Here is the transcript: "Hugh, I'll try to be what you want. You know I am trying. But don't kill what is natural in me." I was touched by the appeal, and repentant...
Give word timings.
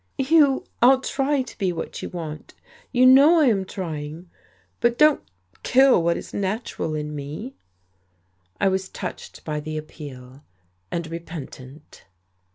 "Hugh, 0.17 0.63
I'll 0.81 0.99
try 1.01 1.43
to 1.43 1.57
be 1.59 1.71
what 1.71 2.01
you 2.01 2.09
want. 2.09 2.55
You 2.91 3.05
know 3.05 3.39
I 3.39 3.45
am 3.45 3.65
trying. 3.65 4.31
But 4.79 4.97
don't 4.97 5.21
kill 5.61 6.01
what 6.01 6.17
is 6.17 6.33
natural 6.33 6.95
in 6.95 7.13
me." 7.15 7.53
I 8.59 8.67
was 8.67 8.89
touched 8.89 9.45
by 9.45 9.59
the 9.59 9.77
appeal, 9.77 10.41
and 10.89 11.05
repentant... 11.05 12.05